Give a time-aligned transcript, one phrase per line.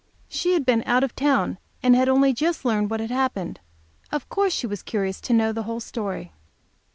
[0.27, 3.59] She had been out of town, and had only just learned what had happened.
[4.11, 6.31] Of course she was curious to know the whole story.